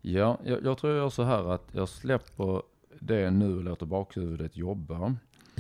[0.02, 2.62] Ja, jag, jag tror jag gör så här att jag släpper
[3.00, 5.16] det nu och låter bakhuvudet jobba.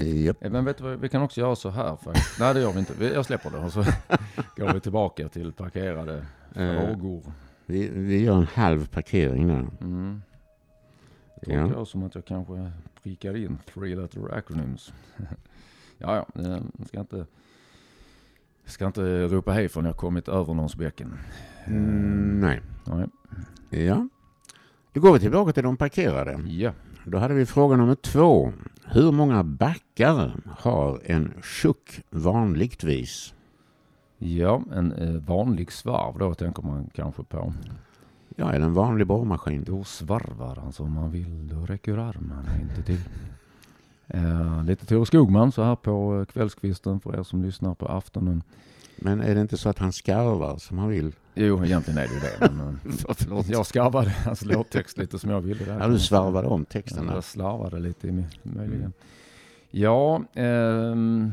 [0.05, 0.43] Japp.
[0.43, 2.39] Eh, Men vet du vad, vi kan också göra så här faktiskt.
[2.39, 3.05] Nej det gör vi inte.
[3.05, 3.83] Jag släpper det och så
[4.57, 7.23] går vi tillbaka till parkerade Eh, frågor.
[7.65, 9.67] vi, vi gör en halv parkering där.
[9.81, 10.21] Mm.
[11.41, 11.67] Det Ja.
[11.71, 12.71] jag som att jag kanske
[13.03, 14.93] prickar in three letter acronyms.
[15.97, 17.25] ja, ja, eh, ska inte,
[18.65, 21.13] ska inte ropa hej förrän jag kommit över någons bäcken.
[21.65, 22.61] Mm, nej.
[22.85, 23.85] Nej.
[23.85, 24.07] Ja.
[24.93, 26.39] Då går vi tillbaka till de parkerade.
[26.47, 26.71] Ja,
[27.05, 28.53] Då hade vi fråga nummer två.
[28.91, 33.33] Hur många backar har en tjock vanligtvis?
[34.19, 37.53] ja en eh, vanlig svarv då tänker man kanske på.
[38.35, 39.63] Ja, det en vanlig borrmaskin?
[39.63, 43.01] Då svarvar han som man vill, då räcker armarna inte till.
[44.07, 48.43] Eh, lite Tore Skogman så här på eh, kvällskvisten för er som lyssnar på aftonen.
[49.01, 51.15] Men är det inte så att han skarvar som han vill?
[51.35, 52.51] Jo, egentligen är det ju det.
[52.53, 53.49] Men, eh, Förlåt.
[53.49, 55.65] jag skarvade hans låttext lite som jag ville.
[55.65, 55.79] där.
[55.79, 58.93] Ja, du svarvade om texten Ja, jag slarvade lite i möjligen.
[59.71, 61.31] Ja, ehm,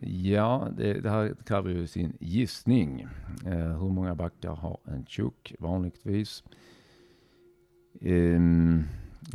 [0.00, 3.06] ja det, det här kräver ju sin gissning.
[3.46, 6.44] Eh, hur många backar har en tjock vanligtvis?
[8.00, 8.84] Ehm,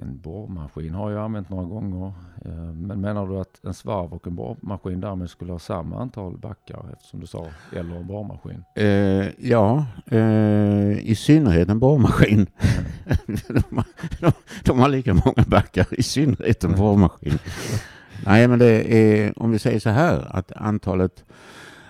[0.01, 2.13] en borrmaskin har jag använt några gånger.
[2.45, 6.37] Eh, men menar du att en svarv och en borrmaskin därmed skulle ha samma antal
[6.37, 8.63] backar eftersom du sa eller en borrmaskin?
[8.75, 12.45] Eh, ja, eh, i synnerhet en borrmaskin.
[13.47, 13.85] de, har,
[14.19, 14.31] de,
[14.63, 17.39] de har lika många backar, i synnerhet en borrmaskin.
[18.25, 21.25] Nej, men det är, om vi säger så här, att antalet,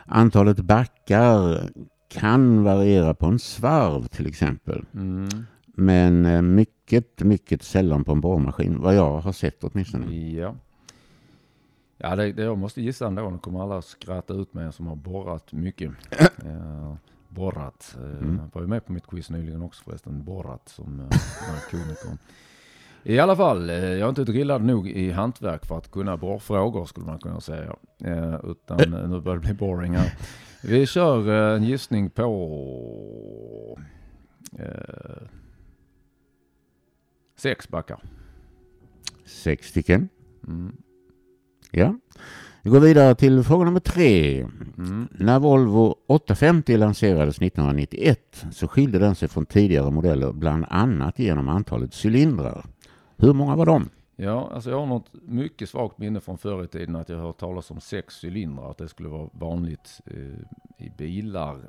[0.05, 1.69] antalet backar
[2.13, 4.85] kan variera på en svarv till exempel.
[4.93, 5.29] Mm.
[5.75, 10.15] Men eh, mycket, mycket sällan på en borrmaskin, vad jag har sett åtminstone.
[10.15, 10.55] Ja.
[11.97, 13.29] Ja, det, det jag måste gissa ändå.
[13.29, 15.91] Nu kommer alla skratta ut mig som har borrat mycket.
[16.45, 16.93] Eh,
[17.29, 17.95] borrat.
[17.99, 18.41] Eh, Mm.
[18.53, 20.23] Var ju med på mitt quiz nyligen också förresten.
[20.23, 21.09] Borrat som
[21.71, 22.17] komiker.
[23.03, 26.85] I alla fall, eh, jag är inte drillad nog i hantverk för att kunna borrfrågor
[26.85, 27.75] skulle man kunna säga.
[28.03, 30.13] Eh, utan eh, nu börjar det bli boring här.
[30.63, 33.77] Vi kör eh, en gissning på
[34.59, 35.27] eh,
[37.43, 37.99] sex backar.
[39.25, 40.09] Sex stycken.
[40.47, 40.75] Mm.
[41.71, 41.95] Ja.
[42.61, 44.41] Vi går vidare till fråga nummer tre.
[44.77, 45.07] Mm.
[45.11, 51.49] När Volvo 850 lanserades 1991 så skilde den sig från tidigare modeller bland annat genom
[51.49, 52.65] antalet cylindrar.
[53.17, 53.89] Hur många var de?
[54.15, 57.37] Ja, alltså jag har något mycket svagt minne från förr i tiden att jag hört
[57.37, 61.59] talas om sex cylindrar, att det skulle vara vanligt eh, i bilar.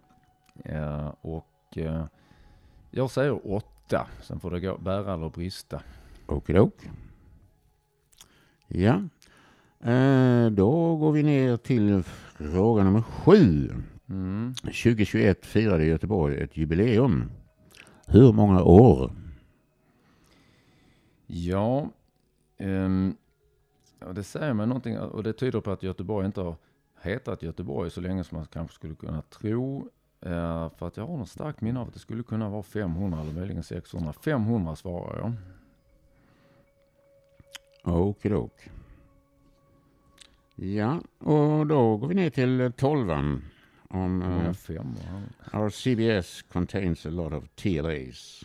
[0.65, 2.05] Eh, och eh,
[2.97, 5.83] jag säger åtta, sen får det gå, bära eller brista.
[6.27, 6.75] Okidok.
[8.69, 9.03] Ja.
[9.91, 13.71] Eh, då går vi ner till fråga nummer sju.
[14.09, 14.55] Mm.
[14.55, 17.31] 2021 firade Göteborg ett jubileum.
[18.07, 19.13] Hur många år?
[21.27, 21.91] Ja,
[23.99, 26.57] ja, det säger mig någonting och det tyder på att Göteborg inte har
[27.01, 29.89] hetat Göteborg så länge som man kanske skulle kunna tro.
[30.25, 33.21] Eh, för att jag har något starkt minne av att det skulle kunna vara 500
[33.21, 34.13] eller möjligen 600.
[34.13, 35.33] 500 svarar jag.
[37.95, 38.71] Okidok.
[40.55, 43.45] Ja, och då går vi ner till tolvan.
[43.89, 44.53] Om uh,
[45.53, 48.45] our CBS contains a lot of TLAs.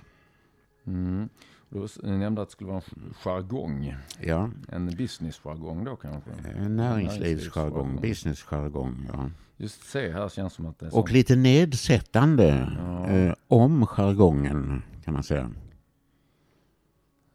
[0.87, 1.29] Mm.
[1.69, 3.95] Du s- nämnde att det skulle vara en jargong.
[4.21, 6.29] Ja, En business-jargong då kanske.
[6.31, 9.09] eh, näringslivsjargong, businessjargong.
[9.13, 9.29] Ja.
[9.61, 11.11] Just se här känns som att det är Och sånt.
[11.11, 13.07] lite nedsättande Ja.
[13.09, 15.51] eh, om jargongen kan man säga.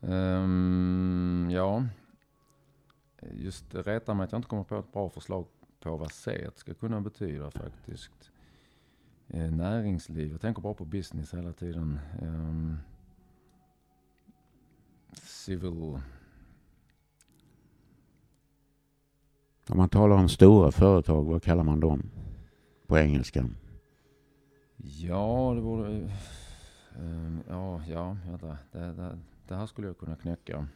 [0.00, 1.84] Ehm, ja.
[3.32, 5.46] Just det retar mig att jag inte kommer på ett bra förslag
[5.80, 8.30] på vad C ska kunna betyda faktiskt.
[9.28, 12.00] Eh, näringsliv, jag tänker bara på business hela tiden.
[12.22, 12.76] Ehm,
[15.22, 16.00] civil,
[19.68, 22.10] Om man talar om stora företag, vad kallar man dem
[22.86, 23.44] på engelska?
[24.76, 26.08] ja det borde...
[26.98, 28.58] ehm, ja, ja, vänta.
[28.72, 30.66] Det, det, det här skulle jag kunna knäcka.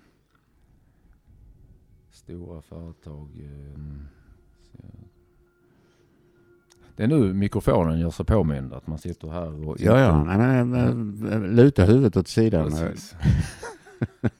[2.11, 3.29] Stora företag.
[3.40, 4.09] ehm,
[6.96, 9.77] Det är nu mikrofonen gör sig påmind att man sitter här och...
[9.81, 12.72] Ja, ja, nej, men, luta huvudet åt sidan.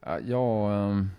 [0.00, 0.72] Ja, jag...
[0.72, 1.10] Ehm,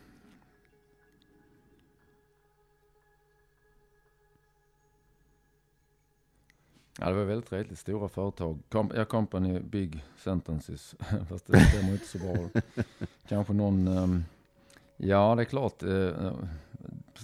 [6.99, 7.79] ja, det var väldigt trevligt.
[7.79, 8.59] Stora företag.
[8.69, 10.95] Com ja, company, big sentences.
[11.29, 12.61] Fast det stämmer inte så bra.
[13.27, 13.87] Kanske någon...
[13.87, 14.25] Um...
[14.97, 15.83] ja, det är klart.
[15.83, 16.33] Uh...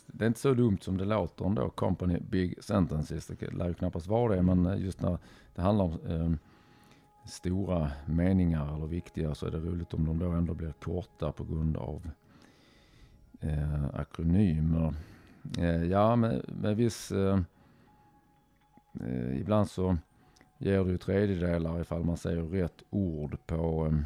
[0.06, 1.70] det är inte så dumt som det låter ändå.
[1.70, 3.28] Company Big Sentences.
[3.28, 4.41] Det lär ju knappast vara det.
[4.41, 5.17] Men eh, just när
[5.56, 6.39] det handlar om Um
[7.28, 11.44] stora meningar eller viktiga så är det roligt om de då ändå blir korta på
[11.44, 12.10] grund av
[13.40, 14.94] eh, akronymer.
[15.58, 17.12] Eh, ja, med, med viss...
[17.12, 17.40] Eh,
[19.02, 19.98] eh ibland så
[20.58, 23.86] ger det ju tredjedelar ifall man säger rätt ord på...
[23.86, 23.98] Eh,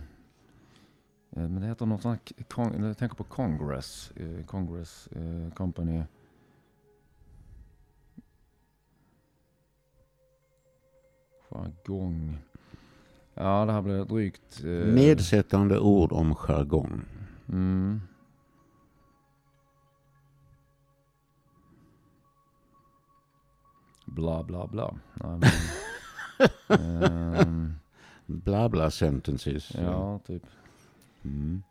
[1.43, 4.11] eh men det heter något sånt jag tänker på Congress.
[4.15, 6.03] Eh, Congress eh, Company.
[11.49, 12.37] Jargong.
[13.41, 14.63] Ja, det här blir drygt...
[14.63, 14.93] Eh...
[14.93, 17.01] Nedsättande ord om jargong.
[17.49, 18.01] Mm.
[24.05, 24.95] Bla, bla, bla.
[25.13, 25.39] Nej,
[26.67, 27.75] men, um...
[28.25, 29.75] Bla, bla sentences.
[29.75, 30.43] Ja, typ.
[31.23, 31.63] Mm.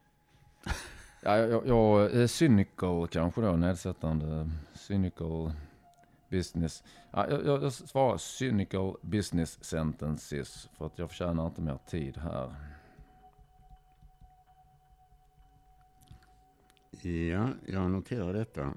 [1.23, 4.51] ja, jag, jag, cynical kanske då, nedsättande.
[4.75, 5.53] Cynical
[6.31, 6.85] business.
[7.11, 12.55] Ja, jag, jag svarar cynical business sentences för att jag förtjänar inte mer tid här.
[17.03, 18.73] Ja, jag noterar detta.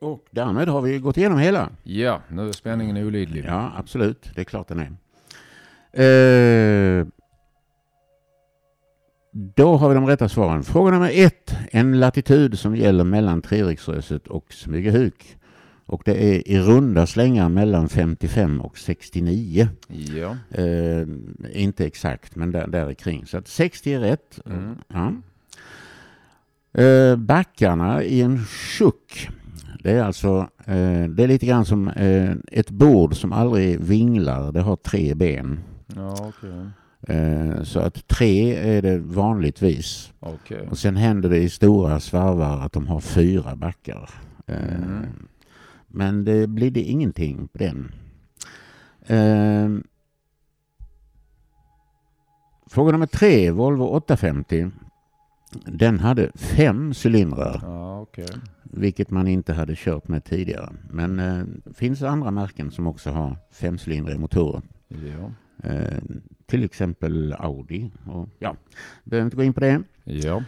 [0.00, 1.70] Och därmed har vi gått igenom hela.
[1.82, 3.44] Ja, nu är spänningen olidlig.
[3.44, 4.30] Ja, absolut.
[4.34, 4.96] Det är klart den är.
[6.02, 7.06] Eh,
[9.36, 10.64] då har vi de rätta svaren.
[10.64, 11.56] Fråga nummer ett.
[11.70, 15.36] En latitud som gäller mellan Treriksröset och Smygehuk.
[15.86, 19.68] Och det är i runda slängar mellan 55 och 69.
[19.88, 20.36] Ja.
[20.50, 21.06] Eh,
[21.52, 23.26] inte exakt, men där, där kring.
[23.26, 24.40] Så att 60 är rätt.
[24.46, 24.76] Mm.
[24.88, 25.12] Ja.
[26.82, 28.44] Eh, backarna i en
[28.78, 29.28] tjock.
[29.82, 34.52] Det är alltså eh, det är lite grann som eh, ett bord som aldrig vinglar.
[34.52, 35.60] Det har tre ben.
[35.86, 36.66] Ja, okay.
[37.08, 40.12] Eh, så att tre är det vanligtvis.
[40.20, 40.66] Okay.
[40.66, 44.10] Och sen händer det i stora svarvar att de har fyra backar.
[44.46, 45.28] Eh, mm.
[45.86, 47.92] Men det blir det ingenting på den.
[49.06, 49.70] Eh,
[52.66, 54.70] fråga nummer tre, Volvo 850.
[55.66, 57.60] Den hade fem cylindrar.
[57.62, 58.26] Ja, okay.
[58.62, 60.72] Vilket man inte hade kört med tidigare.
[60.90, 61.16] Men
[61.64, 64.62] det finns andra märken som också har femcylindriga motorer.
[64.88, 65.30] Ja.
[66.46, 67.90] Till exempel Audi.
[68.06, 68.56] Och, ja,
[69.04, 69.82] behöver inte gå in på det.
[70.04, 70.42] Ja.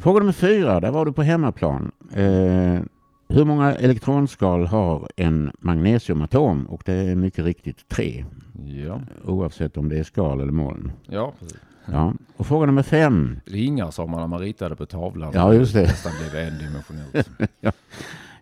[0.00, 1.92] Fråga nummer fyra, där var du på hemmaplan.
[2.12, 2.80] Eh,
[3.28, 6.66] hur många elektronskal har en magnesiumatom?
[6.66, 8.24] Och det är mycket riktigt tre.
[8.66, 9.00] Ja.
[9.24, 10.92] Oavsett om det är skal eller moln.
[11.06, 11.58] Ja, precis.
[11.92, 12.14] Ja.
[12.36, 13.40] Och fråga nummer fem.
[13.46, 15.32] Ringar sa man när man ritade på tavlan.
[15.34, 15.82] Ja, just det.
[15.82, 17.30] Nästan blev endimensionellt.
[17.60, 17.72] ja.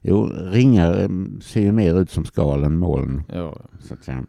[0.02, 1.08] Jo, ringar eh,
[1.40, 3.22] ser ju mer ut som skal än moln.
[3.28, 3.56] Ja.
[3.80, 4.24] Så att säga.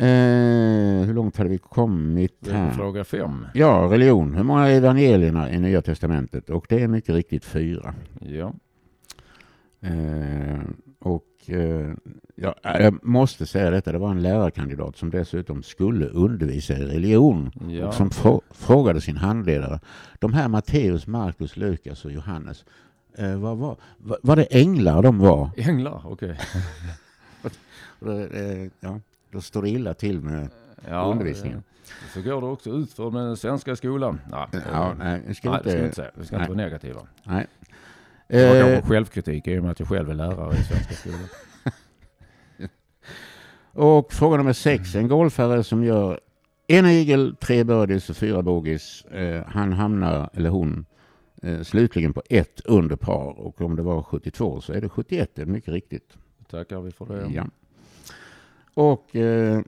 [0.00, 2.70] Eh, hur långt hade vi kommit här?
[2.70, 3.46] Fråga fem.
[3.54, 4.34] Ja, religion.
[4.34, 6.50] Hur många är evangelierna i Nya Testamentet?
[6.50, 7.94] Och det är mycket riktigt fyra.
[8.20, 8.52] Ja.
[9.80, 10.60] Eh,
[10.98, 11.92] och eh,
[12.34, 17.50] ja, jag måste säga detta, det var en lärarkandidat som dessutom skulle undervisa i religion.
[17.68, 17.86] Ja.
[17.86, 18.10] Och som
[18.50, 19.80] frågade sin handledare.
[20.18, 22.64] De här Matteus, Markus, Lukas och Johannes.
[23.18, 25.50] Eh, vad var, var, var det änglar de var?
[25.56, 26.38] Änglar, okej.
[28.02, 28.24] Okay.
[28.24, 29.00] Eh, ja.
[29.30, 30.48] Då står det illa till med
[30.88, 31.62] ja, undervisningen.
[32.14, 34.20] Så går det också ut för den svenska skolan.
[34.30, 36.10] Nej, ja, nej, vi ska, nej, inte, inte säga.
[36.14, 36.44] Vi ska nej.
[36.44, 37.00] inte vara negativa.
[37.24, 37.46] Nej.
[38.28, 41.28] Var kanske eh, självkritik i och med att jag själv är lärare i svenska skolan.
[43.72, 44.94] och fråga nummer sex.
[44.94, 46.20] En golfare som gör
[46.66, 49.04] en igel, tre birdies och fyra bogies.
[49.04, 50.86] Eh, han hamnar, eller hon,
[51.42, 53.38] eh, slutligen på ett under par.
[53.38, 55.30] Och om det var 72 så är det 71.
[55.34, 56.16] Det är mycket riktigt.
[56.50, 57.32] Tackar vi för det.
[57.34, 57.46] Ja.
[58.74, 59.60] Och eh,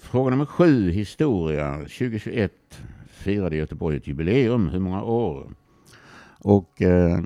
[0.00, 1.76] fråga nummer sju, historia.
[1.76, 2.52] 2021
[3.08, 4.68] firade Göteborg ett jubileum.
[4.68, 5.50] Hur många år?
[6.38, 7.18] Och eh,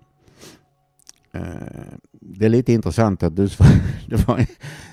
[1.33, 3.43] eh, det är lite intressant att du
[4.27, 4.47] var,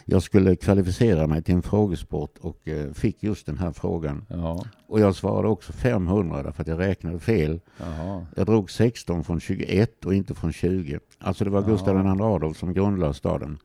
[0.06, 4.26] jag skulle kvalificera mig till en frågesport och eh, fick just den här frågan.
[4.30, 4.66] Ja.
[4.88, 7.60] Och jag svarade också 500 därför att jag räknade fel.
[7.78, 8.26] Jaha.
[8.36, 11.00] Jag drog 16 från 21 och inte från 20.
[11.20, 13.58] Alltså det var Gustav II Adolf som grundlade staden.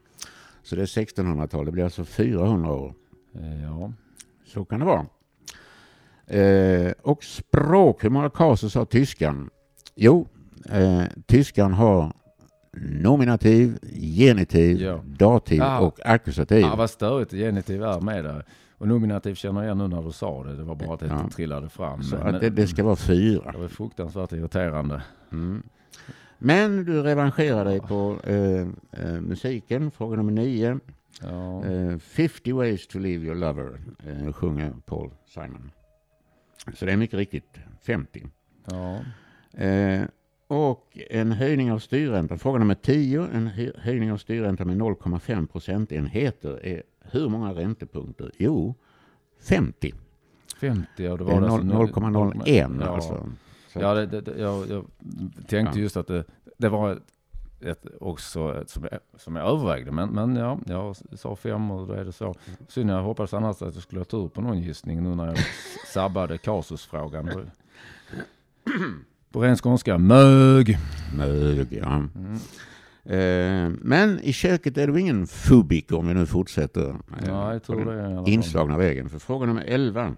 [0.68, 2.94] Så det är 1600-tal, det blir alltså 400 år.
[3.34, 3.92] Eh, ja.
[4.46, 5.06] Så kan det vara.
[6.26, 9.50] Eh, och språk, hur många kasus har tyskan?
[9.94, 10.28] Jo,
[10.70, 12.12] eh, tyskan har
[13.02, 15.00] nominativ, genitiv, ja.
[15.04, 15.78] dativ ah.
[15.78, 16.60] och ackusativ.
[16.60, 18.44] Ja, vad störigt genitiv är med det.
[18.78, 20.56] Och nominativ känner jag nu när du sa det.
[20.56, 21.30] Det var bara att det ja.
[21.34, 22.02] trillade fram.
[22.02, 23.52] Så Men, att det, det, ska vara fyra.
[23.52, 25.02] Det var fruktansvärt irriterande.
[25.32, 25.62] Mm.
[26.38, 28.66] Men du revanscherar dig på eh,
[29.04, 30.78] eh, musiken, fråga nummer nio.
[31.22, 31.64] Ja.
[31.64, 35.70] Eh, 50 ways to leave your lover, eh, sjunger Paul Simon.
[36.74, 38.26] Så det är mycket riktigt 50.
[38.64, 39.00] Ja.
[39.64, 40.02] Eh,
[40.50, 43.46] Och en höjning av styrräntan, fråga nummer 10, en
[43.78, 48.30] höjning av styrräntan med 0,5 procentenheter är hur många räntepunkter?
[48.38, 48.74] Jo,
[49.40, 49.94] 50.
[50.60, 52.86] 50, ja det var 0,01 Ja.
[52.88, 53.26] alltså.
[53.78, 54.84] Så Ja, det, det, jag, jag
[55.48, 55.82] tänkte Ja.
[55.82, 56.24] just att det,
[56.56, 57.02] det var ett,
[57.60, 59.90] ett, också ett som, jag, som jag övervägde.
[59.92, 62.34] Men, men ja, jag sa fem och då är det så.
[62.68, 65.38] Synd, jag hoppades annars att jag skulle ha tur på någon gissning nu när jag
[65.92, 67.50] sabbade kasusfrågan.
[69.32, 70.78] På ren skånska, mög.
[71.16, 71.86] Mög, ja.
[71.96, 72.38] Mm.
[73.04, 76.96] Eh, men i köket är det ingen fubik om vi nu fortsätter eh,
[77.26, 78.30] Nej, på tur den det.
[78.30, 79.08] inslagna vägen.
[79.08, 80.16] För fråga nummer 11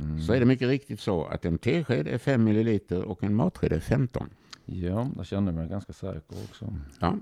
[0.00, 0.20] Mm.
[0.22, 3.72] så är det mycket riktigt så att en tesked är 5 milliliter och en matsked
[3.72, 4.28] är 15.
[4.64, 6.74] Ja, där kände jag mig ganska säker också.
[7.00, 7.16] Ja,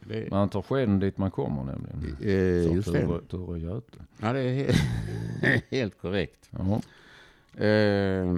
[0.00, 1.98] det, Man tar skeden dit man kommer nämligen.
[2.04, 3.06] eh, Som just det.
[3.06, 3.98] Ture, Ture Göte.
[4.20, 6.50] Ja, det är helt, helt korrekt.
[6.50, 6.80] Ja.
[7.64, 8.36] Eh,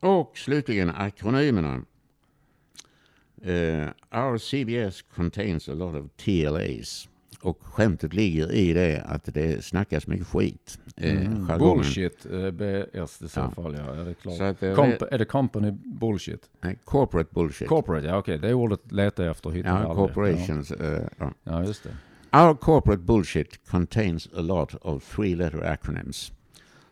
[0.00, 1.82] och slutligen akronymerna.
[3.44, 3.88] Eh,
[4.24, 7.08] our CBS contains a lot of TLAs.
[7.40, 10.78] Och skämtet ligger i det att det snackas mycket skit.
[10.96, 11.58] Eh, Mm.
[11.58, 13.50] Bullshit eh, BS i så Ja.
[13.50, 13.94] fall, ja.
[13.94, 14.36] Är det klart.
[14.36, 16.50] Så att, Comp- är det company bullshit?
[16.60, 17.68] nej, corporate bullshit.
[17.68, 18.38] Corporate, ja okej.
[18.38, 20.72] Det ordet letar jag efter och hittar ja, corporations.
[20.80, 21.00] ja.
[21.18, 21.32] Ja.
[21.44, 21.96] ja, just det.
[22.38, 26.32] Our corporate bullshit contains a lot of three letter acronyms.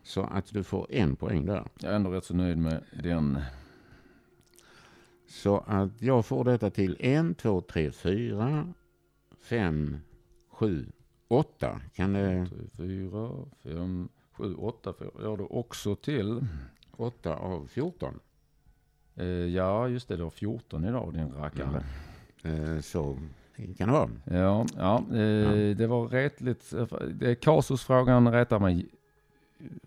[0.02, 1.64] Så att du får en poäng där.
[1.80, 3.38] Jag är ändå rätt så nöjd med den.
[5.32, 8.72] Så att jag får detta till en, två, tre, fyra,
[9.40, 9.96] fem,
[10.50, 10.86] sju,
[11.28, 11.80] åtta.
[11.94, 12.46] Kan det...
[12.50, 13.30] Tre, fyra,
[13.62, 14.94] fem, sju, åtta.
[14.98, 15.10] Fyra.
[15.22, 16.46] Jag då också till.
[16.96, 18.14] Åtta av 14.
[19.14, 20.16] Eh, ja, just det.
[20.16, 21.84] Du har 14 idag din rackare.
[22.42, 23.18] Eh, så
[23.76, 24.10] kan det vara.
[24.24, 25.74] Ja, ja, eh, Ja.
[25.74, 26.72] det var retligt.
[27.14, 28.86] Det, kasusfrågan retar mig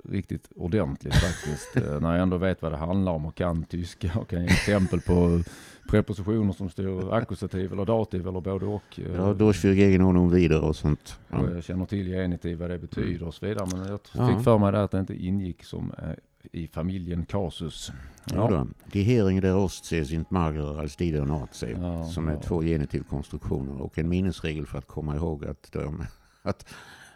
[0.09, 1.75] riktigt ordentligt faktiskt.
[1.77, 4.47] Eh, När jag ändå vet vad det handlar om och kan tyska och kan ge
[4.47, 5.41] exempel på
[5.89, 8.99] prepositioner som står akkusativ eller dativ eller både och.
[8.99, 11.19] Eh, Ja, durchführgegen honom vidare och sånt.
[11.29, 11.51] och Ja.
[11.53, 13.67] jag känner till genitiv, vad det betyder och så vidare.
[13.71, 14.27] Men jag Ja.
[14.27, 16.09] fick för mig där att det inte ingick som eh,
[16.51, 17.91] i familjen kasus.
[18.33, 18.47] Ja.
[18.49, 18.67] då.
[18.91, 21.71] Die Heringe der Ostsee sind magerer als die der Nordsee.
[21.81, 22.39] Ja, som är ja.
[22.41, 26.03] två genitivkonstruktioner och en minnesregel för att komma ihåg att, de,
[26.41, 26.65] att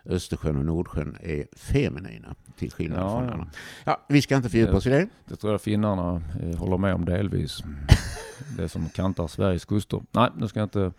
[0.10, 3.34] Östersjön och Nordsjön är feminina till skillnad Ja, från ja.
[3.34, 3.48] andra.
[3.84, 5.08] Ja, vi ska inte fördjupa oss i det.
[5.26, 7.64] Det tror jag finnarna eh, håller med om delvis.
[8.58, 10.02] Det som kantar Sveriges kuster.
[10.12, 10.92] Nej, nu ska jag inte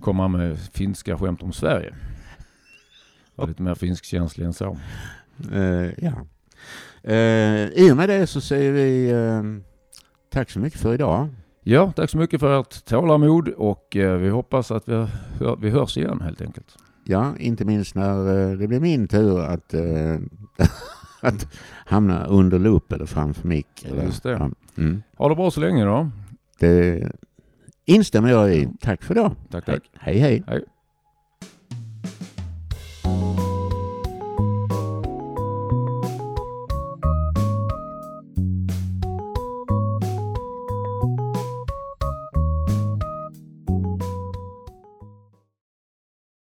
[0.00, 1.94] komma med finska skämt om Sverige.
[3.36, 4.78] Jag är lite mer finskkänslig än så.
[5.52, 6.12] Eh, ja.
[7.02, 9.42] Eh, I och med det så säger vi eh,
[10.30, 11.28] tack så mycket för idag.
[11.62, 14.94] Ja, tack så mycket för ert tålamod och eh, vi hoppas att vi,
[15.38, 16.76] hör, vi hörs igen helt enkelt.
[17.10, 20.16] Ja, inte minst när eh, det blir min tur att, eh,
[21.20, 21.46] att
[21.86, 23.84] hamna under lupp eller framför mick.
[23.84, 24.30] Eller, Just det.
[24.30, 25.02] Ja, mm.
[25.16, 26.10] Ha det bra så länge då.
[26.58, 27.02] Det
[27.84, 28.68] instämmer jag i.
[28.80, 29.32] Tack för idag.
[29.50, 29.90] Tack, tack.
[30.00, 30.42] Hej, hej.
[30.46, 30.64] Hej.